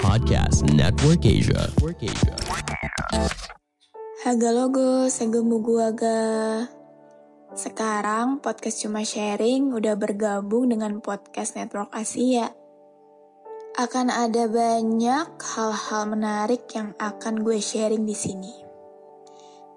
Podcast 0.00 0.64
Network 0.72 1.28
Asia. 1.28 1.68
Network 1.68 2.00
Asia. 2.00 2.32
Haga 4.24 4.50
logo, 4.56 5.12
segemu 5.12 5.60
gua 5.60 5.92
ga. 5.92 6.64
Sekarang 7.52 8.40
podcast 8.40 8.80
cuma 8.80 9.04
sharing 9.04 9.76
udah 9.76 10.00
bergabung 10.00 10.72
dengan 10.72 11.04
podcast 11.04 11.60
Network 11.60 11.92
Asia. 11.92 12.56
Akan 13.76 14.08
ada 14.08 14.48
banyak 14.48 15.28
hal-hal 15.36 16.02
menarik 16.08 16.64
yang 16.72 16.96
akan 16.96 17.44
gue 17.44 17.60
sharing 17.60 18.08
di 18.08 18.16
sini. 18.16 18.64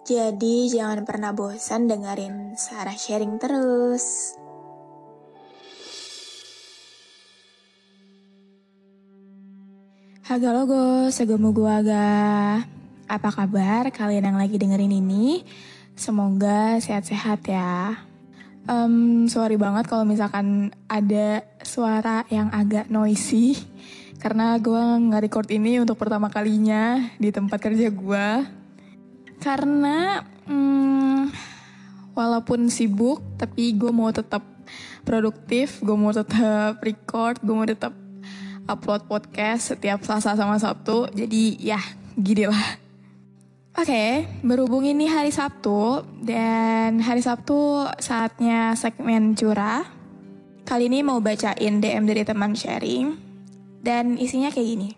Jadi 0.07 0.71
jangan 0.71 1.03
pernah 1.03 1.35
bosan 1.35 1.91
dengerin 1.91 2.55
Sarah 2.55 2.95
sharing 2.95 3.35
terus. 3.35 4.39
Haga 10.35 10.51
logo, 10.51 11.07
segemu 11.15 11.55
gua 11.55 11.79
aga. 11.79 12.11
Apa 13.07 13.31
kabar 13.31 13.87
kalian 13.87 14.27
yang 14.27 14.35
lagi 14.35 14.59
dengerin 14.59 14.91
ini? 14.91 15.47
Semoga 15.95 16.75
sehat-sehat 16.75 17.39
ya. 17.47 18.03
Um, 18.67 19.31
sorry 19.31 19.55
banget 19.55 19.87
kalau 19.87 20.03
misalkan 20.03 20.75
ada 20.91 21.39
suara 21.63 22.27
yang 22.27 22.51
agak 22.51 22.91
noisy. 22.91 23.55
Karena 24.19 24.59
gue 24.59 25.07
nge-record 25.07 25.47
ini 25.55 25.79
untuk 25.79 25.95
pertama 25.95 26.27
kalinya 26.27 26.99
di 27.15 27.31
tempat 27.31 27.55
kerja 27.55 27.87
gue. 27.87 28.27
Karena 29.39 30.19
hmm, 30.51 31.31
walaupun 32.11 32.67
sibuk, 32.67 33.23
tapi 33.39 33.71
gue 33.71 33.95
mau 33.95 34.11
tetap 34.11 34.43
produktif, 35.07 35.79
gue 35.79 35.95
mau 35.95 36.11
tetap 36.11 36.83
record, 36.83 37.39
gue 37.39 37.55
mau 37.55 37.63
tetap 37.63 37.95
upload 38.65 39.05
podcast 39.05 39.73
setiap 39.73 40.01
Selasa 40.01 40.33
sama 40.33 40.57
Sabtu. 40.57 41.09
Jadi 41.13 41.57
ya 41.61 41.79
gini 42.17 42.49
lah. 42.49 42.81
Oke, 43.75 44.23
berhubung 44.39 44.87
ini 44.87 45.05
hari 45.11 45.35
Sabtu 45.35 46.07
dan 46.23 47.03
hari 47.03 47.19
Sabtu 47.19 47.83
saatnya 47.99 48.71
segmen 48.79 49.35
curah. 49.35 49.83
Kali 50.63 50.87
ini 50.87 51.03
mau 51.03 51.19
bacain 51.19 51.83
DM 51.83 52.07
dari 52.07 52.23
teman 52.23 52.55
sharing 52.55 53.13
dan 53.83 54.15
isinya 54.15 54.47
kayak 54.47 54.67
gini. 54.67 54.89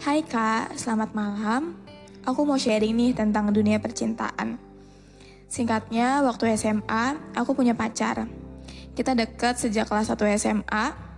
Hai 0.00 0.22
kak, 0.24 0.78
selamat 0.78 1.12
malam. 1.12 1.76
Aku 2.24 2.46
mau 2.46 2.56
sharing 2.56 2.94
nih 2.94 3.12
tentang 3.12 3.50
dunia 3.52 3.82
percintaan. 3.82 4.56
Singkatnya, 5.50 6.22
waktu 6.22 6.54
SMA, 6.54 7.34
aku 7.34 7.58
punya 7.58 7.74
pacar. 7.74 8.30
Kita 8.94 9.18
deket 9.18 9.58
sejak 9.58 9.90
kelas 9.90 10.14
1 10.14 10.38
SMA, 10.38 11.09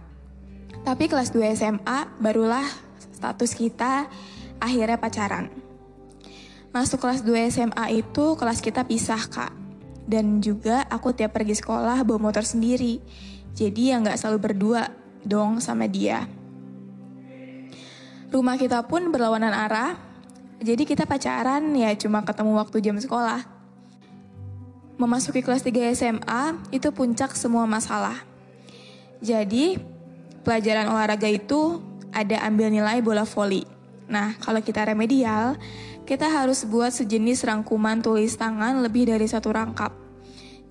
tapi 0.83 1.07
kelas 1.07 1.31
2 1.31 1.55
SMA 1.55 1.99
barulah 2.19 2.67
status 3.15 3.55
kita 3.55 4.11
akhirnya 4.59 4.99
pacaran. 4.99 5.47
Masuk 6.75 7.07
kelas 7.07 7.23
2 7.23 7.55
SMA 7.55 8.03
itu 8.03 8.35
kelas 8.35 8.59
kita 8.59 8.83
pisah 8.83 9.23
kak. 9.31 9.55
Dan 10.03 10.43
juga 10.43 10.83
aku 10.91 11.15
tiap 11.15 11.39
pergi 11.39 11.55
sekolah 11.55 12.03
bawa 12.03 12.19
motor 12.19 12.43
sendiri. 12.43 12.99
Jadi 13.55 13.95
ya 13.95 14.03
nggak 14.03 14.19
selalu 14.19 14.39
berdua 14.51 14.91
dong 15.23 15.63
sama 15.63 15.87
dia. 15.87 16.27
Rumah 18.33 18.57
kita 18.59 18.83
pun 18.89 19.13
berlawanan 19.15 19.55
arah. 19.55 19.95
Jadi 20.59 20.83
kita 20.83 21.07
pacaran 21.07 21.63
ya 21.79 21.95
cuma 21.95 22.27
ketemu 22.27 22.59
waktu 22.59 22.83
jam 22.83 22.97
sekolah. 22.99 23.47
Memasuki 24.99 25.47
kelas 25.47 25.63
3 25.63 25.95
SMA 25.95 26.43
itu 26.75 26.91
puncak 26.91 27.39
semua 27.39 27.69
masalah. 27.71 28.19
Jadi 29.23 29.92
pelajaran 30.43 30.91
olahraga 30.91 31.27
itu 31.31 31.83
ada 32.13 32.43
ambil 32.47 32.69
nilai 32.69 33.01
bola 33.01 33.25
voli. 33.25 33.65
Nah, 34.11 34.37
kalau 34.43 34.61
kita 34.61 34.85
remedial, 34.85 35.57
kita 36.05 36.29
harus 36.29 36.67
buat 36.69 36.93
sejenis 36.93 37.47
rangkuman 37.47 38.05
tulis 38.05 38.37
tangan 38.37 38.83
lebih 38.85 39.09
dari 39.09 39.25
satu 39.25 39.55
rangkap. 39.55 39.95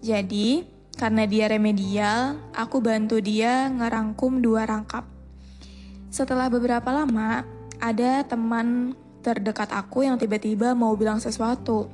Jadi, 0.03 0.67
karena 0.99 1.25
dia 1.25 1.49
remedial, 1.49 2.37
aku 2.53 2.77
bantu 2.83 3.17
dia 3.17 3.71
ngerangkum 3.71 4.43
dua 4.43 4.69
rangkap. 4.69 5.07
Setelah 6.11 6.51
beberapa 6.51 6.91
lama, 6.91 7.41
ada 7.81 8.21
teman 8.27 8.93
terdekat 9.25 9.71
aku 9.73 10.05
yang 10.05 10.19
tiba-tiba 10.19 10.75
mau 10.77 10.93
bilang 10.93 11.17
sesuatu. 11.17 11.89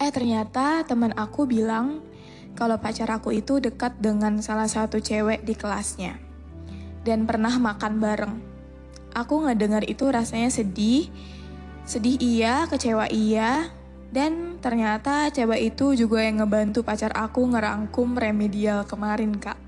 Eh 0.00 0.10
ternyata 0.12 0.84
teman 0.84 1.12
aku 1.16 1.44
bilang 1.44 2.04
kalau 2.60 2.76
pacar 2.76 3.08
aku 3.08 3.32
itu 3.32 3.56
dekat 3.56 3.96
dengan 3.96 4.44
salah 4.44 4.68
satu 4.68 5.00
cewek 5.00 5.48
di 5.48 5.56
kelasnya. 5.56 6.20
Dan 7.00 7.24
pernah 7.24 7.56
makan 7.56 7.96
bareng. 7.96 8.34
Aku 9.16 9.48
ngedengar 9.48 9.88
itu 9.88 10.04
rasanya 10.12 10.52
sedih, 10.52 11.08
Sedih 11.90 12.22
iya, 12.22 12.70
kecewa 12.70 13.10
iya, 13.10 13.66
dan 14.14 14.62
ternyata 14.62 15.26
cewek 15.34 15.74
itu 15.74 15.98
juga 15.98 16.22
yang 16.22 16.38
ngebantu 16.38 16.86
pacar 16.86 17.10
aku 17.18 17.42
ngerangkum 17.50 18.14
remedial 18.14 18.86
kemarin 18.86 19.34
kak. 19.34 19.58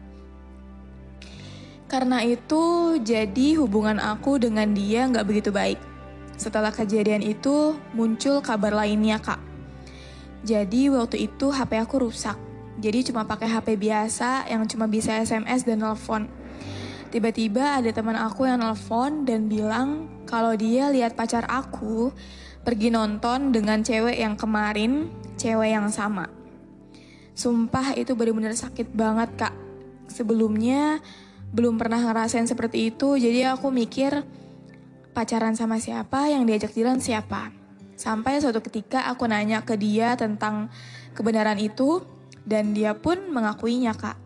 Karena 1.91 2.23
itu 2.23 2.95
jadi 3.03 3.59
hubungan 3.59 3.99
aku 3.99 4.39
dengan 4.39 4.71
dia 4.71 5.11
nggak 5.11 5.27
begitu 5.27 5.51
baik. 5.51 5.83
Setelah 6.39 6.71
kejadian 6.71 7.27
itu 7.27 7.75
muncul 7.91 8.39
kabar 8.39 8.71
lainnya 8.71 9.19
kak. 9.19 9.43
Jadi 10.47 10.95
waktu 10.95 11.27
itu 11.27 11.51
HP 11.51 11.75
aku 11.83 12.07
rusak. 12.07 12.52
Jadi 12.83 13.15
cuma 13.15 13.23
pakai 13.23 13.47
HP 13.47 13.79
biasa 13.79 14.51
yang 14.51 14.67
cuma 14.67 14.91
bisa 14.91 15.15
SMS 15.23 15.63
dan 15.63 15.87
telepon. 15.87 16.27
Tiba-tiba 17.15 17.79
ada 17.79 17.95
teman 17.95 18.19
aku 18.19 18.51
yang 18.51 18.59
nelfon 18.59 19.23
dan 19.23 19.47
bilang 19.47 20.11
kalau 20.27 20.59
dia 20.59 20.91
lihat 20.91 21.15
pacar 21.15 21.47
aku 21.47 22.11
pergi 22.67 22.91
nonton 22.91 23.55
dengan 23.55 23.87
cewek 23.87 24.19
yang 24.19 24.35
kemarin, 24.35 25.07
cewek 25.39 25.79
yang 25.79 25.87
sama. 25.95 26.27
Sumpah 27.39 27.95
itu 27.95 28.19
benar-benar 28.19 28.59
sakit 28.59 28.91
banget 28.97 29.31
kak. 29.39 29.55
Sebelumnya 30.11 30.99
belum 31.53 31.77
pernah 31.77 32.03
ngerasain 32.03 32.49
seperti 32.49 32.91
itu, 32.91 33.15
jadi 33.15 33.55
aku 33.55 33.69
mikir 33.69 34.25
pacaran 35.13 35.53
sama 35.55 35.77
siapa, 35.79 36.33
yang 36.33 36.49
diajak 36.49 36.73
jalan 36.73 36.99
siapa. 36.99 37.53
Sampai 37.95 38.41
suatu 38.41 38.65
ketika 38.65 39.07
aku 39.13 39.29
nanya 39.29 39.63
ke 39.63 39.77
dia 39.77 40.17
tentang 40.17 40.73
kebenaran 41.13 41.61
itu, 41.61 42.01
dan 42.43 42.75
dia 42.75 42.95
pun 42.95 43.19
mengakuinya 43.31 43.95
kak. 43.95 44.19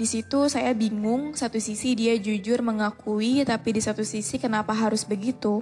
Di 0.00 0.08
situ 0.08 0.48
saya 0.48 0.72
bingung, 0.72 1.36
satu 1.36 1.60
sisi 1.60 1.92
dia 1.92 2.16
jujur 2.16 2.64
mengakui, 2.64 3.44
tapi 3.44 3.76
di 3.76 3.84
satu 3.84 4.00
sisi 4.00 4.40
kenapa 4.40 4.72
harus 4.72 5.04
begitu? 5.04 5.60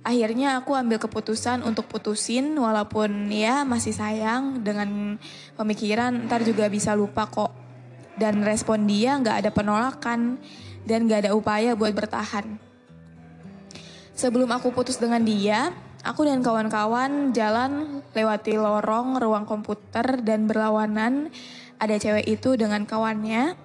Akhirnya 0.00 0.56
aku 0.56 0.72
ambil 0.72 0.96
keputusan 0.96 1.60
untuk 1.60 1.84
putusin 1.84 2.56
walaupun 2.56 3.28
ya 3.28 3.68
masih 3.68 3.92
sayang 3.92 4.64
dengan 4.64 5.20
pemikiran 5.60 6.24
ntar 6.24 6.40
juga 6.40 6.68
bisa 6.72 6.96
lupa 6.96 7.28
kok. 7.28 7.52
Dan 8.16 8.44
respon 8.44 8.84
dia 8.84 9.16
nggak 9.16 9.44
ada 9.44 9.50
penolakan 9.52 10.40
dan 10.84 11.08
nggak 11.08 11.28
ada 11.28 11.30
upaya 11.36 11.76
buat 11.76 11.92
bertahan. 11.92 12.60
Sebelum 14.16 14.52
aku 14.52 14.72
putus 14.72 15.00
dengan 15.00 15.24
dia, 15.24 15.72
aku 16.04 16.24
dan 16.24 16.40
kawan-kawan 16.40 17.32
jalan 17.36 18.02
lewati 18.16 18.56
lorong 18.56 19.20
ruang 19.20 19.44
komputer 19.44 20.24
dan 20.24 20.48
berlawanan. 20.48 21.28
Ada 21.80 21.96
cewek 21.96 22.28
itu 22.28 22.60
dengan 22.60 22.84
kawannya 22.84 23.56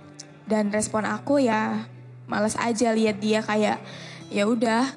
dan 0.47 0.71
respon 0.71 1.03
aku 1.03 1.43
ya 1.43 1.89
males 2.25 2.55
aja 2.57 2.95
lihat 2.95 3.19
dia 3.19 3.43
kayak 3.43 3.81
ya 4.31 4.43
udah 4.47 4.87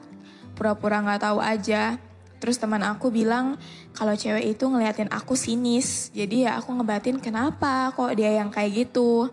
pura-pura 0.55 1.03
nggak 1.03 1.23
tahu 1.23 1.39
aja. 1.43 1.99
Terus 2.39 2.63
teman 2.63 2.87
aku 2.87 3.11
bilang 3.11 3.59
kalau 3.91 4.15
cewek 4.15 4.55
itu 4.55 4.65
ngeliatin 4.71 5.11
aku 5.11 5.35
sinis 5.35 6.15
jadi 6.15 6.37
ya 6.47 6.51
aku 6.63 6.71
ngebatin 6.79 7.19
kenapa 7.19 7.91
kok 7.91 8.15
dia 8.15 8.39
yang 8.39 8.55
kayak 8.55 8.87
gitu. 8.87 9.27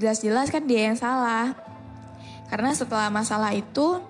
Jelas-jelas 0.00 0.48
kan 0.48 0.64
dia 0.64 0.88
yang 0.88 0.96
salah. 0.96 1.52
Karena 2.48 2.72
setelah 2.72 3.12
masalah 3.12 3.52
itu 3.52 4.00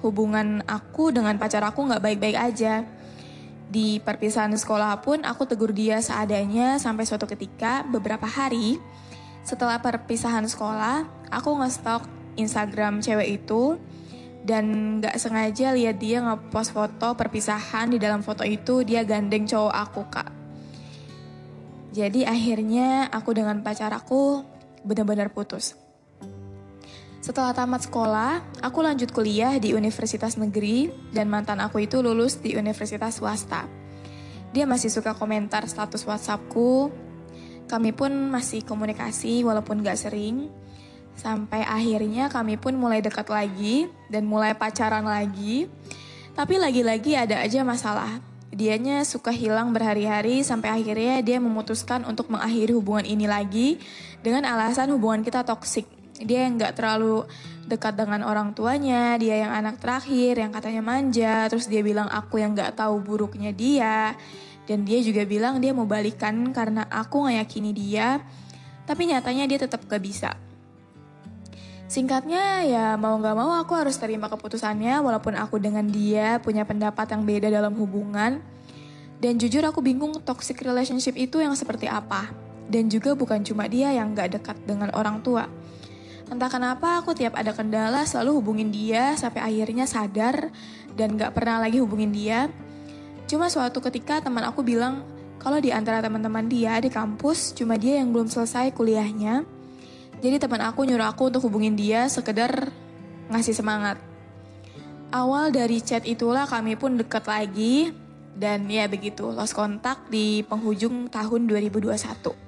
hubungan 0.00 0.62
aku 0.66 1.10
dengan 1.10 1.36
pacar 1.36 1.64
aku 1.66 1.86
nggak 1.86 2.02
baik-baik 2.02 2.38
aja 2.38 2.86
Di 3.68 4.00
perpisahan 4.00 4.56
sekolah 4.56 5.04
pun 5.04 5.20
aku 5.28 5.44
tegur 5.44 5.76
dia 5.76 6.00
seadanya 6.00 6.80
sampai 6.80 7.04
suatu 7.04 7.28
ketika 7.28 7.84
beberapa 7.84 8.24
hari 8.24 8.80
setelah 9.44 9.80
perpisahan 9.80 10.48
sekolah 10.48 11.04
aku 11.28 11.50
nge-stalk 11.60 12.04
Instagram 12.40 13.04
cewek 13.04 13.40
itu 13.40 13.76
dan 14.44 14.96
gak 15.04 15.18
sengaja 15.20 15.76
lihat 15.76 16.00
dia 16.00 16.24
ngepost 16.24 16.72
foto 16.72 17.12
perpisahan 17.12 17.92
di 17.92 18.00
dalam 18.00 18.24
foto 18.24 18.46
itu 18.46 18.80
dia 18.86 19.04
gandeng 19.04 19.44
cowok 19.44 19.74
aku 19.74 20.02
kak. 20.08 20.30
Jadi 21.92 22.22
akhirnya 22.24 23.10
aku 23.10 23.34
dengan 23.34 23.60
pacar 23.64 23.90
aku 23.92 24.44
benar-benar 24.86 25.34
putus. 25.34 25.74
Setelah 27.28 27.52
tamat 27.52 27.84
sekolah, 27.84 28.40
aku 28.64 28.80
lanjut 28.80 29.12
kuliah 29.12 29.60
di 29.60 29.76
universitas 29.76 30.40
negeri 30.40 30.88
dan 31.12 31.28
mantan 31.28 31.60
aku 31.60 31.84
itu 31.84 32.00
lulus 32.00 32.40
di 32.40 32.56
universitas 32.56 33.20
swasta. 33.20 33.68
Dia 34.56 34.64
masih 34.64 34.88
suka 34.88 35.12
komentar 35.12 35.60
status 35.68 36.08
WhatsAppku. 36.08 36.88
Kami 37.68 37.92
pun 37.92 38.32
masih 38.32 38.64
komunikasi 38.64 39.44
walaupun 39.44 39.84
gak 39.84 40.00
sering. 40.00 40.48
Sampai 41.20 41.68
akhirnya 41.68 42.32
kami 42.32 42.56
pun 42.56 42.72
mulai 42.80 43.04
dekat 43.04 43.28
lagi 43.28 43.92
dan 44.08 44.24
mulai 44.24 44.56
pacaran 44.56 45.04
lagi. 45.04 45.68
Tapi 46.32 46.56
lagi-lagi 46.56 47.12
ada 47.12 47.44
aja 47.44 47.60
masalah. 47.60 48.24
Dianya 48.48 49.04
suka 49.04 49.36
hilang 49.36 49.76
berhari-hari 49.76 50.40
sampai 50.40 50.72
akhirnya 50.72 51.20
dia 51.20 51.36
memutuskan 51.44 52.08
untuk 52.08 52.32
mengakhiri 52.32 52.72
hubungan 52.72 53.04
ini 53.04 53.28
lagi 53.28 53.76
dengan 54.24 54.48
alasan 54.48 54.96
hubungan 54.96 55.20
kita 55.20 55.44
toksik 55.44 55.97
dia 56.22 56.46
yang 56.46 56.58
nggak 56.58 56.74
terlalu 56.74 57.26
dekat 57.68 57.94
dengan 57.94 58.24
orang 58.26 58.56
tuanya, 58.56 59.14
dia 59.20 59.44
yang 59.44 59.52
anak 59.52 59.78
terakhir, 59.78 60.40
yang 60.40 60.50
katanya 60.50 60.82
manja, 60.82 61.46
terus 61.52 61.68
dia 61.68 61.84
bilang 61.84 62.08
aku 62.08 62.40
yang 62.40 62.56
nggak 62.56 62.74
tahu 62.80 62.98
buruknya 63.04 63.52
dia, 63.52 64.16
dan 64.68 64.84
dia 64.84 65.00
juga 65.00 65.24
bilang 65.24 65.60
dia 65.60 65.72
mau 65.72 65.88
balikan 65.88 66.52
karena 66.52 66.84
aku 66.88 67.28
ngeyakini 67.28 67.70
dia, 67.72 68.20
tapi 68.88 69.08
nyatanya 69.08 69.44
dia 69.44 69.58
tetap 69.64 69.84
gak 69.84 70.00
bisa. 70.00 70.32
Singkatnya 71.88 72.68
ya 72.68 72.86
mau 73.00 73.16
gak 73.16 73.32
mau 73.32 73.56
aku 73.56 73.72
harus 73.72 73.96
terima 73.96 74.28
keputusannya 74.28 75.00
walaupun 75.00 75.36
aku 75.40 75.56
dengan 75.56 75.88
dia 75.88 76.36
punya 76.40 76.68
pendapat 76.68 77.16
yang 77.16 77.24
beda 77.24 77.48
dalam 77.48 77.72
hubungan. 77.76 78.44
Dan 79.18 79.34
jujur 79.40 79.64
aku 79.64 79.82
bingung 79.82 80.14
toxic 80.22 80.62
relationship 80.62 81.16
itu 81.16 81.40
yang 81.40 81.56
seperti 81.56 81.88
apa. 81.88 82.28
Dan 82.68 82.92
juga 82.92 83.16
bukan 83.16 83.40
cuma 83.40 83.64
dia 83.72 83.88
yang 83.92 84.12
gak 84.12 84.36
dekat 84.36 84.56
dengan 84.68 84.92
orang 84.92 85.24
tua. 85.24 85.48
Entah 86.28 86.52
kenapa 86.52 87.00
aku 87.00 87.16
tiap 87.16 87.40
ada 87.40 87.56
kendala 87.56 88.04
selalu 88.04 88.44
hubungin 88.44 88.68
dia 88.68 89.16
sampai 89.16 89.40
akhirnya 89.40 89.88
sadar 89.88 90.52
dan 90.92 91.16
gak 91.16 91.32
pernah 91.32 91.64
lagi 91.64 91.80
hubungin 91.80 92.12
dia. 92.12 92.52
Cuma 93.24 93.48
suatu 93.48 93.80
ketika 93.80 94.20
teman 94.20 94.44
aku 94.44 94.60
bilang 94.60 95.04
kalau 95.40 95.56
di 95.56 95.72
antara 95.72 96.04
teman-teman 96.04 96.44
dia 96.44 96.76
di 96.84 96.92
kampus 96.92 97.56
cuma 97.56 97.80
dia 97.80 98.00
yang 98.00 98.12
belum 98.12 98.28
selesai 98.28 98.76
kuliahnya. 98.76 99.48
Jadi 100.18 100.36
teman 100.36 100.60
aku 100.60 100.84
nyuruh 100.84 101.08
aku 101.08 101.32
untuk 101.32 101.48
hubungin 101.48 101.78
dia 101.78 102.10
sekedar 102.12 102.68
ngasih 103.32 103.56
semangat. 103.56 103.96
Awal 105.08 105.48
dari 105.54 105.80
chat 105.80 106.04
itulah 106.04 106.44
kami 106.44 106.76
pun 106.76 107.00
deket 107.00 107.24
lagi 107.24 107.96
dan 108.36 108.68
ya 108.68 108.84
begitu 108.84 109.32
lost 109.32 109.56
kontak 109.56 110.04
di 110.12 110.44
penghujung 110.44 111.08
tahun 111.08 111.48
2021. 111.48 112.47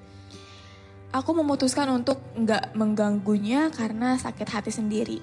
Aku 1.10 1.34
memutuskan 1.34 1.90
untuk 1.90 2.22
nggak 2.38 2.78
mengganggunya 2.78 3.74
karena 3.74 4.14
sakit 4.14 4.46
hati 4.46 4.70
sendiri. 4.70 5.18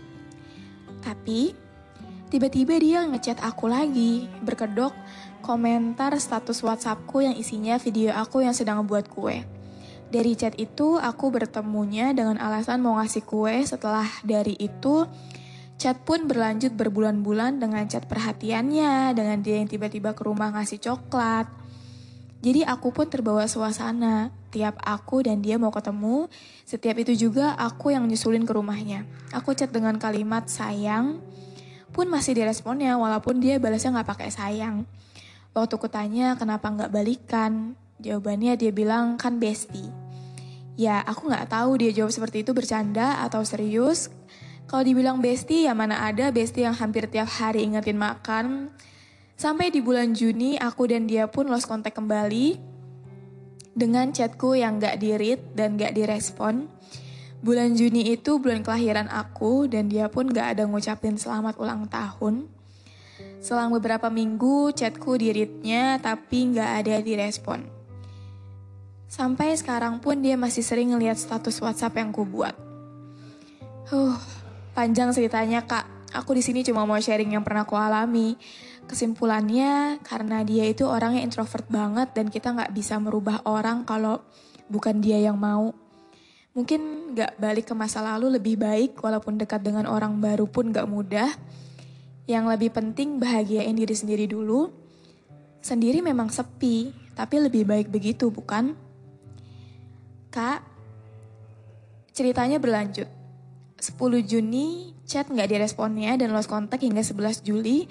Tapi, 1.00 1.56
tiba-tiba 2.28 2.76
dia 2.76 3.08
ngechat 3.08 3.40
aku 3.40 3.72
lagi, 3.72 4.28
berkedok 4.44 4.92
komentar 5.40 6.12
status 6.20 6.60
WhatsAppku 6.60 7.24
yang 7.24 7.40
isinya 7.40 7.80
video 7.80 8.12
aku 8.12 8.44
yang 8.44 8.52
sedang 8.52 8.84
membuat 8.84 9.08
kue. 9.08 9.48
Dari 10.12 10.36
chat 10.36 10.60
itu, 10.60 11.00
aku 11.00 11.32
bertemunya 11.32 12.12
dengan 12.12 12.36
alasan 12.36 12.84
mau 12.84 13.00
ngasih 13.00 13.24
kue. 13.24 13.64
Setelah 13.64 14.08
dari 14.28 14.60
itu, 14.60 15.08
chat 15.80 16.00
pun 16.04 16.28
berlanjut 16.28 16.76
berbulan-bulan 16.76 17.64
dengan 17.64 17.88
chat 17.88 18.04
perhatiannya, 18.08 19.16
dengan 19.16 19.40
dia 19.40 19.60
yang 19.60 19.72
tiba-tiba 19.72 20.12
ke 20.12 20.28
rumah 20.28 20.52
ngasih 20.52 20.84
coklat. 20.84 21.48
Jadi 22.42 22.62
aku 22.62 22.94
pun 22.94 23.10
terbawa 23.10 23.50
suasana. 23.50 24.30
Tiap 24.54 24.80
aku 24.82 25.26
dan 25.26 25.44
dia 25.44 25.60
mau 25.60 25.70
ketemu, 25.70 26.32
setiap 26.64 26.98
itu 26.98 27.14
juga 27.14 27.54
aku 27.60 27.92
yang 27.94 28.08
nyusulin 28.08 28.48
ke 28.48 28.54
rumahnya. 28.56 29.04
Aku 29.36 29.52
chat 29.54 29.70
dengan 29.70 30.00
kalimat 30.00 30.48
sayang, 30.48 31.20
pun 31.92 32.08
masih 32.08 32.38
diresponnya 32.38 32.96
walaupun 32.96 33.42
dia 33.42 33.58
balasnya 33.58 34.00
nggak 34.00 34.10
pakai 34.14 34.30
sayang. 34.30 34.88
Waktu 35.58 35.76
kutanya 35.82 36.38
kenapa 36.38 36.70
nggak 36.70 36.94
balikan, 36.94 37.74
jawabannya 37.98 38.54
dia 38.56 38.70
bilang 38.70 39.18
kan 39.18 39.42
bestie. 39.42 39.90
Ya 40.78 41.02
aku 41.02 41.26
nggak 41.26 41.50
tahu 41.50 41.82
dia 41.82 41.90
jawab 41.90 42.14
seperti 42.14 42.46
itu 42.46 42.54
bercanda 42.54 43.26
atau 43.26 43.42
serius. 43.42 44.14
Kalau 44.70 44.86
dibilang 44.86 45.18
bestie 45.24 45.66
ya 45.66 45.74
mana 45.74 46.06
ada 46.06 46.30
bestie 46.30 46.70
yang 46.70 46.78
hampir 46.78 47.10
tiap 47.10 47.26
hari 47.26 47.66
ingetin 47.66 47.98
makan. 47.98 48.70
Sampai 49.38 49.70
di 49.70 49.86
bulan 49.86 50.18
Juni 50.18 50.58
aku 50.58 50.90
dan 50.90 51.06
dia 51.06 51.30
pun 51.30 51.46
lost 51.46 51.70
kontak 51.70 51.94
kembali 51.94 52.58
dengan 53.78 54.10
chatku 54.10 54.58
yang 54.58 54.82
gak 54.82 54.98
di-read 54.98 55.54
dan 55.54 55.78
gak 55.78 55.94
direspon. 55.94 56.66
Bulan 57.46 57.78
Juni 57.78 58.18
itu 58.18 58.42
bulan 58.42 58.66
kelahiran 58.66 59.06
aku 59.14 59.70
dan 59.70 59.94
dia 59.94 60.10
pun 60.10 60.26
gak 60.26 60.58
ada 60.58 60.66
ngucapin 60.66 61.22
selamat 61.22 61.62
ulang 61.62 61.86
tahun. 61.86 62.50
Selang 63.38 63.70
beberapa 63.78 64.10
minggu 64.10 64.74
chatku 64.74 65.22
di-readnya 65.22 66.02
tapi 66.02 66.58
gak 66.58 66.82
ada 66.82 66.98
direspon. 66.98 67.62
Sampai 69.06 69.54
sekarang 69.54 70.02
pun 70.02 70.18
dia 70.18 70.34
masih 70.34 70.66
sering 70.66 70.98
ngeliat 70.98 71.22
status 71.22 71.62
WhatsApp 71.62 71.94
yang 72.02 72.10
ku 72.10 72.26
buat. 72.26 72.58
Huh, 73.94 74.18
panjang 74.74 75.14
ceritanya 75.14 75.62
kak. 75.62 75.86
Aku 76.18 76.34
di 76.34 76.42
sini 76.42 76.66
cuma 76.66 76.90
mau 76.90 76.98
sharing 76.98 77.38
yang 77.38 77.46
pernah 77.46 77.70
ku 77.70 77.78
alami. 77.78 78.34
Kesimpulannya 78.88 80.00
karena 80.00 80.48
dia 80.48 80.64
itu 80.64 80.88
orangnya 80.88 81.20
introvert 81.20 81.68
banget 81.68 82.16
dan 82.16 82.32
kita 82.32 82.56
nggak 82.56 82.72
bisa 82.72 82.96
merubah 83.04 83.44
orang 83.44 83.84
kalau 83.84 84.24
bukan 84.72 85.04
dia 85.04 85.20
yang 85.20 85.36
mau. 85.36 85.76
Mungkin 86.56 87.14
nggak 87.14 87.36
balik 87.38 87.70
ke 87.70 87.76
masa 87.76 88.00
lalu 88.00 88.40
lebih 88.40 88.56
baik 88.56 88.98
walaupun 89.04 89.36
dekat 89.36 89.62
dengan 89.62 89.86
orang 89.86 90.18
baru 90.24 90.48
pun 90.48 90.72
nggak 90.72 90.88
mudah. 90.88 91.30
Yang 92.32 92.46
lebih 92.48 92.72
penting 92.72 93.20
bahagiain 93.20 93.76
diri 93.76 93.96
sendiri 93.96 94.26
dulu. 94.26 94.72
Sendiri 95.60 96.00
memang 96.00 96.32
sepi, 96.32 96.96
tapi 97.12 97.44
lebih 97.44 97.68
baik 97.68 97.92
begitu 97.92 98.32
bukan? 98.32 98.72
Kak, 100.32 100.64
ceritanya 102.16 102.56
berlanjut. 102.58 103.08
10 103.78 103.94
Juni 104.26 104.98
chat 105.06 105.30
nggak 105.30 105.54
diresponnya 105.54 106.18
dan 106.18 106.34
lost 106.34 106.50
contact 106.50 106.82
hingga 106.82 107.06
11 107.06 107.46
Juli 107.46 107.86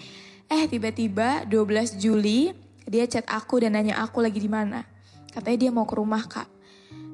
Eh 0.46 0.64
tiba-tiba 0.70 1.42
12 1.48 1.98
Juli 1.98 2.54
dia 2.86 3.04
chat 3.10 3.26
aku 3.26 3.58
dan 3.58 3.74
nanya 3.74 3.98
aku 3.98 4.22
lagi 4.22 4.38
di 4.38 4.46
mana. 4.46 4.86
Katanya 5.34 5.68
dia 5.68 5.70
mau 5.74 5.84
ke 5.84 5.94
rumah 5.98 6.22
kak. 6.22 6.46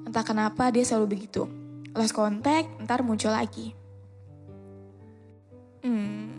Entah 0.05 0.23
kenapa 0.23 0.69
dia 0.69 0.85
selalu 0.85 1.17
begitu. 1.17 1.49
Lost 1.97 2.13
contact, 2.13 2.69
ntar 2.85 3.01
muncul 3.01 3.33
lagi. 3.33 3.73
Hmm, 5.83 6.31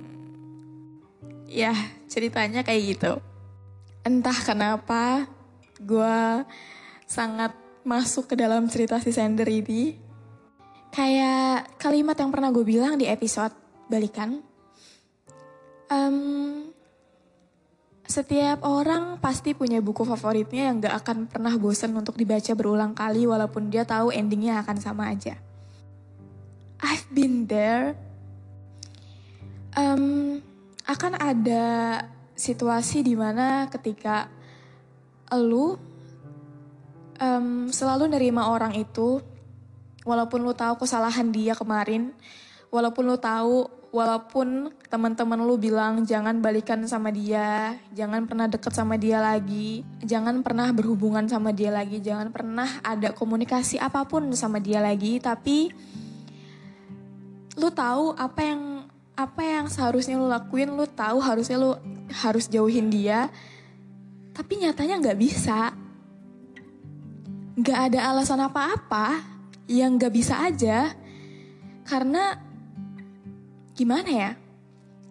ya 1.49 1.73
ceritanya 2.07 2.61
kayak 2.63 2.81
gitu. 2.95 3.13
Entah 4.05 4.37
kenapa 4.41 5.27
gue 5.81 6.47
sangat 7.09 7.53
masuk 7.83 8.31
ke 8.31 8.35
dalam 8.39 8.65
cerita 8.71 8.97
si 9.03 9.11
Sender 9.11 9.47
ini. 9.49 9.97
Kayak 10.93 11.77
kalimat 11.81 12.13
yang 12.17 12.29
pernah 12.29 12.53
gue 12.53 12.65
bilang 12.65 12.97
di 12.97 13.09
episode 13.09 13.53
balikan. 13.89 14.41
Um, 15.93 16.72
setiap 18.03 18.67
orang 18.67 19.15
pasti 19.23 19.55
punya 19.55 19.79
buku 19.79 20.03
favoritnya 20.03 20.69
yang 20.69 20.83
gak 20.83 20.95
akan 21.03 21.17
pernah 21.31 21.55
bosan 21.55 21.95
untuk 21.95 22.19
dibaca 22.19 22.51
berulang 22.51 22.91
kali 22.91 23.23
walaupun 23.23 23.71
dia 23.71 23.87
tahu 23.87 24.11
endingnya 24.11 24.59
akan 24.59 24.77
sama 24.77 25.07
aja. 25.07 25.39
I've 26.83 27.07
been 27.15 27.47
there. 27.47 27.95
Um, 29.73 30.43
akan 30.83 31.15
ada 31.15 31.65
situasi 32.35 33.07
di 33.07 33.15
mana 33.15 33.71
ketika 33.71 34.27
lu 35.33 35.79
um, 37.17 37.71
selalu 37.71 38.11
nerima 38.11 38.51
orang 38.51 38.75
itu, 38.75 39.23
walaupun 40.03 40.43
lu 40.43 40.51
tahu 40.51 40.83
kesalahan 40.83 41.31
dia 41.31 41.55
kemarin, 41.55 42.11
walaupun 42.67 43.07
lu 43.07 43.17
tahu 43.17 43.71
walaupun 43.93 44.73
teman-teman 44.89 45.37
lu 45.37 45.53
bilang 45.61 46.01
jangan 46.01 46.41
balikan 46.41 46.81
sama 46.89 47.13
dia, 47.13 47.77
jangan 47.93 48.25
pernah 48.25 48.49
deket 48.49 48.73
sama 48.73 48.97
dia 48.97 49.21
lagi, 49.21 49.85
jangan 50.01 50.41
pernah 50.41 50.73
berhubungan 50.73 51.29
sama 51.29 51.53
dia 51.53 51.69
lagi, 51.69 52.01
jangan 52.01 52.33
pernah 52.33 52.81
ada 52.81 53.13
komunikasi 53.13 53.77
apa 53.77 54.01
pun 54.09 54.33
sama 54.33 54.57
dia 54.57 54.81
lagi, 54.81 55.21
tapi 55.21 55.69
lu 57.53 57.69
tahu 57.69 58.17
apa 58.17 58.41
yang 58.41 58.61
apa 59.13 59.41
yang 59.45 59.69
seharusnya 59.69 60.17
lu 60.17 60.25
lakuin, 60.25 60.73
lu 60.73 60.89
tahu 60.89 61.21
harusnya 61.21 61.61
lu 61.61 61.77
harus 62.09 62.49
jauhin 62.49 62.89
dia. 62.89 63.29
Tapi 64.33 64.65
nyatanya 64.65 64.97
nggak 64.97 65.19
bisa. 65.21 65.69
Nggak 67.53 67.79
ada 67.93 67.99
alasan 68.09 68.41
apa-apa 68.41 69.21
yang 69.69 70.01
nggak 70.01 70.13
bisa 70.17 70.41
aja. 70.41 70.97
Karena 71.85 72.42
gimana 73.73 74.09
ya? 74.09 74.31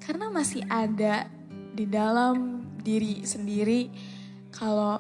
Karena 0.03 0.31
masih 0.31 0.67
ada 0.67 1.27
di 1.73 1.87
dalam 1.87 2.67
diri 2.83 3.23
sendiri 3.23 3.91
kalau 4.51 4.99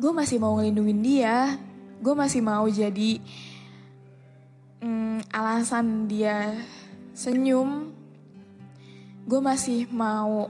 gue 0.00 0.12
masih 0.12 0.42
mau 0.42 0.58
ngelindungin 0.58 1.00
dia, 1.02 1.58
gue 2.00 2.14
masih 2.16 2.40
mau 2.42 2.66
jadi 2.66 3.20
mm, 4.80 5.30
alasan 5.30 6.08
dia 6.10 6.56
senyum, 7.14 7.92
gue 9.28 9.40
masih 9.44 9.86
mau 9.92 10.48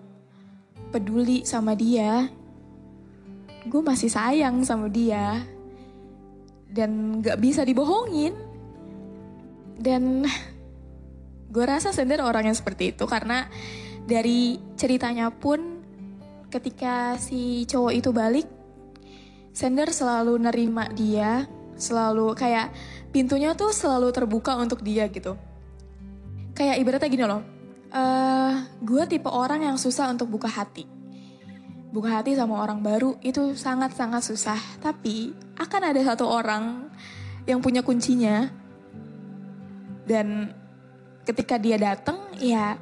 peduli 0.95 1.43
sama 1.43 1.75
dia, 1.75 2.31
gue 3.67 3.83
masih 3.83 4.11
sayang 4.11 4.63
sama 4.63 4.87
dia, 4.87 5.43
dan 6.71 7.19
gak 7.23 7.43
bisa 7.43 7.67
dibohongin. 7.67 8.35
Dan 9.81 10.27
gue 11.51 11.65
rasa 11.67 11.91
sendiri 11.91 12.23
orang 12.23 12.47
yang 12.47 12.57
seperti 12.57 12.95
itu 12.95 13.05
karena 13.11 13.51
dari 14.07 14.59
ceritanya 14.79 15.35
pun 15.35 15.83
ketika 16.51 17.15
si 17.19 17.67
cowok 17.67 17.93
itu 17.95 18.11
balik, 18.11 18.47
Sender 19.51 19.91
selalu 19.91 20.39
nerima 20.39 20.87
dia, 20.95 21.47
selalu 21.75 22.39
kayak 22.39 22.71
pintunya 23.11 23.55
tuh 23.59 23.75
selalu 23.75 24.15
terbuka 24.15 24.55
untuk 24.55 24.83
dia 24.83 25.11
gitu. 25.11 25.35
Kayak 26.55 26.77
ibaratnya 26.79 27.11
gini 27.11 27.25
loh, 27.27 27.43
uh, 27.91 28.55
gue 28.79 29.03
tipe 29.11 29.27
orang 29.27 29.67
yang 29.67 29.77
susah 29.79 30.11
untuk 30.11 30.31
buka 30.31 30.47
hati. 30.47 30.87
Buka 31.91 32.23
hati 32.23 32.39
sama 32.39 32.63
orang 32.63 32.79
baru 32.79 33.19
itu 33.27 33.59
sangat-sangat 33.59 34.23
susah. 34.23 34.61
Tapi 34.79 35.35
akan 35.59 35.83
ada 35.83 36.01
satu 36.07 36.31
orang 36.31 36.87
yang 37.51 37.59
punya 37.59 37.83
kuncinya. 37.83 38.47
Dan 40.07 40.55
ketika 41.31 41.57
dia 41.57 41.79
datang, 41.79 42.19
ya 42.37 42.75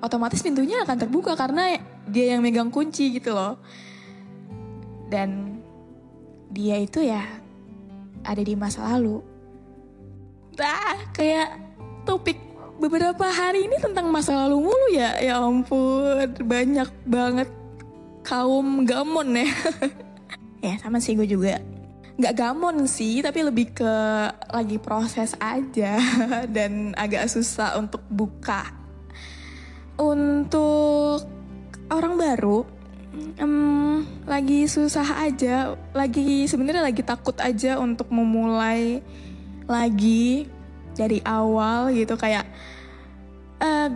otomatis 0.00 0.40
pintunya 0.40 0.80
akan 0.84 0.96
terbuka 0.96 1.36
karena 1.36 1.76
dia 2.08 2.36
yang 2.36 2.40
megang 2.40 2.72
kunci 2.72 3.12
gitu 3.12 3.36
loh. 3.36 3.60
Dan 5.12 5.60
dia 6.50 6.80
itu 6.80 7.04
ya 7.04 7.22
ada 8.24 8.42
di 8.42 8.56
masa 8.56 8.96
lalu. 8.96 9.20
Nah, 10.56 11.12
kayak 11.12 11.52
topik 12.08 12.40
beberapa 12.80 13.28
hari 13.28 13.68
ini 13.68 13.76
tentang 13.76 14.08
masa 14.08 14.46
lalu 14.46 14.64
mulu 14.64 14.88
ya. 14.96 15.20
Ya 15.20 15.36
ampun, 15.36 16.32
banyak 16.40 16.88
banget 17.04 17.48
kaum 18.24 18.88
gamon 18.88 19.36
ya. 19.36 19.50
ya 20.66 20.74
sama 20.80 20.98
sih 20.98 21.12
gue 21.12 21.28
juga. 21.28 21.60
Gak 22.16 22.36
gamon 22.36 22.88
sih, 22.88 23.20
tapi 23.20 23.44
lebih 23.44 23.76
ke 23.76 23.94
lagi 24.48 24.80
proses 24.80 25.36
aja 25.36 26.00
dan 26.56 26.96
agak 26.96 27.28
susah 27.28 27.76
untuk 27.76 28.00
buka. 28.08 28.64
Untuk 30.00 31.24
orang 31.92 32.14
baru, 32.16 32.64
um, 33.40 34.00
lagi 34.24 34.64
susah 34.64 35.28
aja, 35.28 35.76
lagi 35.92 36.48
sebenarnya 36.48 36.84
lagi 36.88 37.04
takut 37.04 37.36
aja 37.36 37.76
untuk 37.76 38.08
memulai 38.08 39.04
lagi 39.68 40.48
dari 40.96 41.20
awal 41.20 41.92
gitu 41.92 42.16
kayak 42.16 42.48
uh, 43.60 43.92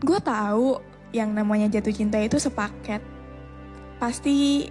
gue 0.00 0.18
tahu 0.24 0.80
yang 1.12 1.36
namanya 1.36 1.68
jatuh 1.68 1.92
cinta 1.92 2.16
itu 2.16 2.40
sepaket 2.40 3.04
pasti 4.00 4.66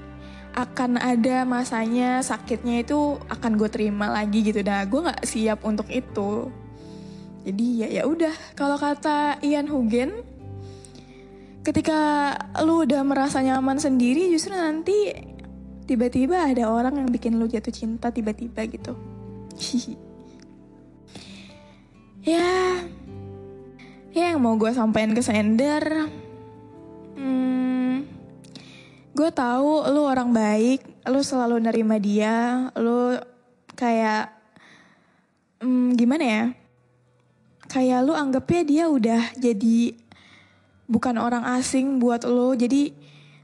akan 0.52 1.00
ada 1.00 1.48
masanya 1.48 2.20
sakitnya 2.20 2.84
itu 2.84 3.20
akan 3.32 3.56
gue 3.56 3.70
terima 3.72 4.12
lagi 4.12 4.44
gitu. 4.44 4.60
Dah 4.62 4.84
gue 4.84 5.00
nggak 5.00 5.24
siap 5.24 5.64
untuk 5.64 5.88
itu. 5.88 6.52
Jadi 7.48 7.66
ya 7.86 7.88
ya 8.02 8.04
udah. 8.06 8.34
Kalau 8.54 8.76
kata 8.76 9.40
Ian 9.42 9.72
Hugen 9.72 10.24
ketika 11.62 12.34
lu 12.66 12.84
udah 12.84 13.06
merasa 13.06 13.40
nyaman 13.40 13.78
sendiri 13.78 14.34
justru 14.34 14.58
nanti 14.58 15.14
tiba-tiba 15.86 16.50
ada 16.50 16.74
orang 16.74 17.06
yang 17.06 17.10
bikin 17.14 17.38
lu 17.38 17.46
jatuh 17.46 17.74
cinta 17.74 18.10
tiba-tiba 18.10 18.66
gitu. 18.68 18.94
Ya 22.22 22.78
ya 24.14 24.36
yang 24.36 24.46
mau 24.46 24.54
gue 24.60 24.70
sampaikan 24.76 25.18
ke 25.18 25.26
sender 25.26 26.06
hmm, 27.18 27.61
gue 29.12 29.30
tahu 29.36 29.92
lu 29.92 30.08
orang 30.08 30.32
baik 30.32 30.80
lu 31.08 31.20
selalu 31.20 31.60
nerima 31.60 32.00
dia 32.00 32.70
lu 32.80 33.20
kayak 33.76 34.32
hmm, 35.64 35.96
gimana 35.96 36.24
ya? 36.24 36.44
Kayak 37.72 38.00
lu 38.04 38.14
anggapnya 38.16 38.62
dia 38.68 38.84
udah 38.92 39.22
jadi 39.40 39.96
bukan 40.92 41.16
orang 41.16 41.48
asing 41.56 42.04
buat 42.04 42.28
lo 42.28 42.52
jadi 42.52 42.92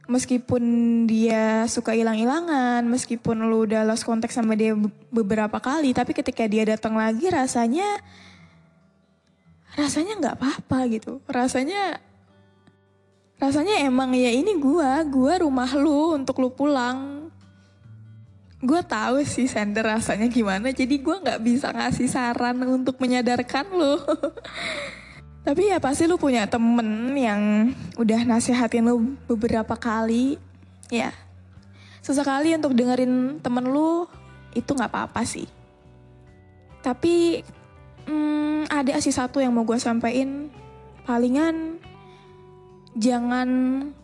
meskipun 0.08 0.64
dia 1.08 1.64
suka 1.68 1.96
hilang-hilangan 1.96 2.84
meskipun 2.88 3.48
lo 3.48 3.64
udah 3.64 3.88
lost 3.88 4.04
contact 4.04 4.36
sama 4.36 4.56
dia 4.56 4.76
beberapa 5.12 5.60
kali 5.60 5.96
tapi 5.96 6.12
ketika 6.12 6.44
dia 6.48 6.68
datang 6.68 6.96
lagi 7.00 7.28
rasanya 7.32 7.88
rasanya 9.78 10.18
nggak 10.18 10.36
apa-apa 10.42 10.80
gitu. 10.90 11.22
Rasanya 11.30 12.02
rasanya 13.38 13.86
emang 13.86 14.14
ya 14.18 14.34
ini 14.34 14.58
gua 14.58 15.06
gua 15.06 15.42
rumah 15.42 15.70
lu 15.78 16.18
untuk 16.18 16.42
lu 16.42 16.50
pulang. 16.50 17.30
Gue 18.58 18.82
tahu 18.82 19.22
sih 19.22 19.46
sender 19.46 19.86
rasanya 19.86 20.26
gimana. 20.26 20.74
Jadi 20.74 20.98
gue 20.98 21.14
nggak 21.14 21.46
bisa 21.46 21.70
ngasih 21.70 22.10
saran 22.10 22.58
untuk 22.66 22.98
menyadarkan 22.98 23.70
lo 23.70 24.02
tapi 25.48 25.72
ya 25.72 25.80
pasti 25.80 26.04
lu 26.04 26.20
punya 26.20 26.44
temen 26.44 27.16
yang 27.16 27.72
udah 27.96 28.28
nasihatin 28.28 28.90
lu 28.90 29.16
beberapa 29.30 29.78
kali. 29.80 30.36
Ya 30.92 31.16
sesekali 32.04 32.56
untuk 32.56 32.72
dengerin 32.72 33.44
temen 33.44 33.68
lu 33.68 34.08
itu 34.52 34.72
nggak 34.76 34.92
apa-apa 34.92 35.24
sih. 35.24 35.48
Tapi 36.84 37.44
hmm, 38.08 38.68
ada 38.72 39.00
sih 39.00 39.12
satu 39.12 39.40
yang 39.40 39.56
mau 39.56 39.64
gue 39.64 39.80
sampaikan. 39.80 40.52
Palingan 41.08 41.80
jangan 42.98 43.50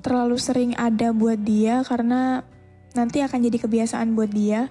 terlalu 0.06 0.38
sering 0.38 0.72
ada 0.78 1.10
buat 1.10 1.42
dia 1.42 1.82
karena 1.82 2.46
nanti 2.94 3.26
akan 3.26 3.42
jadi 3.42 3.58
kebiasaan 3.66 4.14
buat 4.14 4.30
dia. 4.30 4.70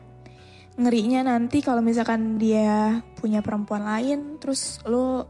Ngerinya 0.79 1.26
nanti 1.26 1.61
kalau 1.61 1.85
misalkan 1.85 2.41
dia 2.41 3.02
punya 3.19 3.45
perempuan 3.45 3.85
lain, 3.85 4.41
terus 4.41 4.81
lo 4.88 5.29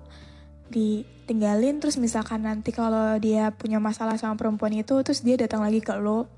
ditinggalin, 0.71 1.83
terus 1.83 1.99
misalkan 1.99 2.47
nanti 2.47 2.71
kalau 2.71 3.19
dia 3.19 3.51
punya 3.51 3.83
masalah 3.83 4.15
sama 4.21 4.39
perempuan 4.39 4.77
itu, 4.77 4.95
terus 5.03 5.25
dia 5.25 5.35
datang 5.35 5.65
lagi 5.65 5.83
ke 5.83 5.97
lo. 5.99 6.31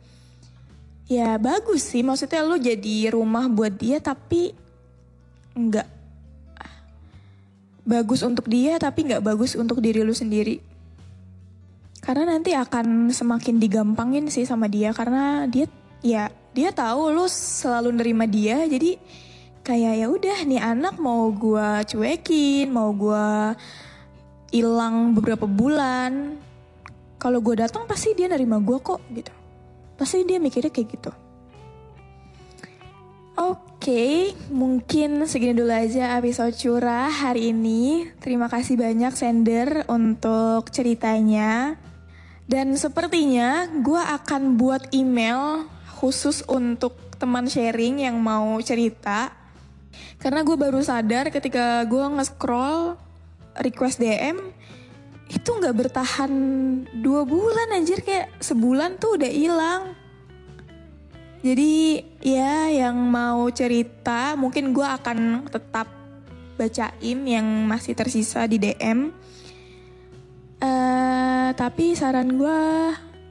Ya 1.04 1.36
bagus 1.36 1.84
sih, 1.84 2.00
maksudnya 2.00 2.40
lo 2.40 2.56
jadi 2.56 3.12
rumah 3.12 3.44
buat 3.50 3.76
dia 3.76 4.00
tapi 4.00 4.56
nggak 5.52 5.88
bagus 7.84 8.24
untuk 8.24 8.48
dia 8.48 8.80
tapi 8.80 9.12
nggak 9.12 9.20
bagus 9.20 9.52
untuk 9.52 9.84
diri 9.84 10.00
lu 10.00 10.16
sendiri. 10.16 10.73
Karena 12.04 12.36
nanti 12.36 12.52
akan 12.52 13.08
semakin 13.08 13.56
digampangin 13.56 14.28
sih 14.28 14.44
sama 14.44 14.68
dia 14.68 14.92
karena 14.92 15.48
dia 15.48 15.64
ya 16.04 16.28
dia 16.52 16.68
tahu 16.68 17.16
lu 17.16 17.24
selalu 17.24 17.96
nerima 17.96 18.28
dia 18.28 18.60
jadi 18.68 19.00
kayak 19.64 19.94
ya 20.04 20.06
udah 20.12 20.38
nih 20.44 20.60
anak 20.60 21.00
mau 21.00 21.32
gua 21.32 21.80
cuekin, 21.88 22.68
mau 22.68 22.92
gua 22.92 23.56
hilang 24.54 25.18
beberapa 25.18 25.50
bulan. 25.50 26.38
Kalau 27.18 27.42
gue 27.42 27.58
datang 27.58 27.90
pasti 27.90 28.14
dia 28.14 28.30
nerima 28.30 28.62
gue 28.62 28.78
kok 28.78 29.02
gitu. 29.10 29.32
Pasti 29.98 30.22
dia 30.22 30.38
mikirnya 30.38 30.70
kayak 30.70 30.88
gitu. 30.94 31.10
Oke, 33.34 34.30
mungkin 34.54 35.26
segini 35.26 35.58
dulu 35.58 35.74
aja 35.74 36.14
episode 36.22 36.54
curah 36.54 37.10
hari 37.10 37.50
ini. 37.50 38.06
Terima 38.22 38.46
kasih 38.46 38.78
banyak 38.78 39.10
Sender 39.10 39.82
untuk 39.90 40.70
ceritanya. 40.70 41.74
Dan 42.44 42.76
sepertinya 42.76 43.66
gue 43.80 43.98
akan 43.98 44.60
buat 44.60 44.92
email 44.92 45.64
khusus 45.96 46.44
untuk 46.44 46.96
teman 47.16 47.48
sharing 47.48 48.04
yang 48.04 48.20
mau 48.20 48.60
cerita. 48.60 49.32
Karena 50.20 50.44
gue 50.44 50.56
baru 50.56 50.80
sadar 50.84 51.32
ketika 51.32 51.84
gue 51.88 52.04
nge-scroll 52.20 53.00
request 53.64 54.02
DM, 54.02 54.36
itu 55.32 55.48
nggak 55.48 55.76
bertahan 55.76 56.32
dua 57.00 57.24
bulan 57.24 57.72
anjir 57.72 58.04
kayak 58.04 58.28
sebulan 58.44 59.00
tuh 59.00 59.16
udah 59.16 59.30
hilang 59.32 59.82
jadi 61.44 62.00
ya 62.24 62.72
yang 62.72 62.96
mau 62.96 63.44
cerita 63.52 64.32
mungkin 64.32 64.72
gue 64.72 64.80
akan 64.80 65.44
tetap 65.52 65.92
bacain 66.56 67.20
yang 67.28 67.44
masih 67.68 67.92
tersisa 67.92 68.48
di 68.48 68.56
DM. 68.56 69.12
Tapi 71.52 71.92
saran 71.92 72.40
gue 72.40 72.62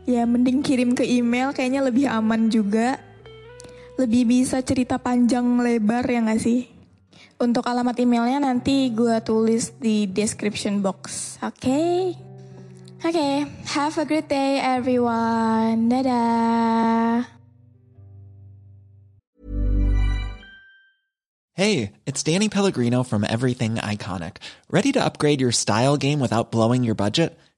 Ya 0.03 0.27
mending 0.27 0.59
kirim 0.59 0.91
ke 0.99 1.07
email 1.07 1.55
kayaknya 1.55 1.79
lebih 1.79 2.11
aman 2.11 2.51
juga. 2.51 2.99
Lebih 3.95 4.27
bisa 4.27 4.59
cerita 4.59 4.99
panjang 4.99 5.63
lebar 5.63 6.03
ya 6.03 6.19
gak 6.19 6.43
sih? 6.43 6.67
Untuk 7.39 7.63
alamat 7.63 7.95
emailnya 8.03 8.43
nanti 8.43 8.91
gue 8.91 9.15
tulis 9.23 9.71
di 9.79 10.03
description 10.11 10.83
box. 10.83 11.35
Oke? 11.39 11.55
Okay? 11.55 11.95
Oke, 13.03 13.19
okay, 13.19 13.35
have 13.75 13.95
a 13.99 14.07
great 14.07 14.31
day 14.31 14.63
everyone. 14.63 15.91
Dadah. 15.91 17.27
Hey, 21.53 21.91
it's 22.07 22.23
Danny 22.23 22.47
Pellegrino 22.47 23.03
from 23.03 23.23
Everything 23.27 23.75
Iconic. 23.75 24.39
Ready 24.71 24.91
to 24.95 25.03
upgrade 25.03 25.39
your 25.39 25.51
style 25.51 25.99
game 25.99 26.23
without 26.23 26.49
blowing 26.49 26.83
your 26.83 26.95
budget? 26.95 27.37